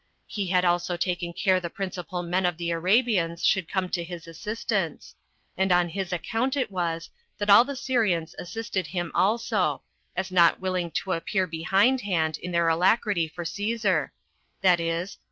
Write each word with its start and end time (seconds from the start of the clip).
He 0.25 0.47
had 0.47 0.65
also 0.65 0.97
taken 0.97 1.31
care 1.31 1.59
the 1.59 1.69
principal 1.69 2.23
men 2.23 2.43
of 2.43 2.57
the 2.57 2.71
Arabians 2.71 3.45
should 3.45 3.69
come 3.69 3.87
to 3.89 4.03
his 4.03 4.25
assistance; 4.25 5.13
and 5.55 5.71
on 5.71 5.89
his 5.89 6.11
account 6.11 6.57
it 6.57 6.71
was 6.71 7.11
that 7.37 7.51
all 7.51 7.63
the 7.63 7.75
Syrians 7.75 8.33
assisted 8.39 8.87
him 8.87 9.11
also, 9.13 9.83
as 10.15 10.31
not 10.31 10.59
willing 10.59 10.89
to 10.89 11.11
appear 11.11 11.45
behindhand 11.45 12.39
in 12.39 12.51
their 12.51 12.67
alacrity 12.67 13.27
for 13.27 13.43
Cæsar, 13.43 14.09
viz. 14.63 15.19